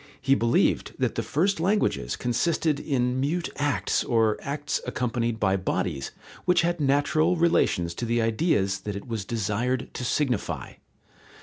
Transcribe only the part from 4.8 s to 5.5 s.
accompanied